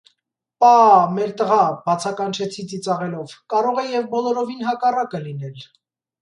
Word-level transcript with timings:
-Պա՜, 0.63 0.69
մեր 1.17 1.33
տղա,- 1.41 1.67
բացականչեցի 1.89 2.65
ծիծաղելով,- 2.71 3.37
կարող 3.55 3.83
է 3.83 3.85
և 3.97 4.09
բոլորովին 4.15 4.65
հակառակը 4.71 5.23
լինել: 5.29 5.63